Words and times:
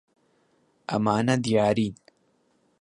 ئەمانە 0.89 1.35
دیارین. 1.45 1.95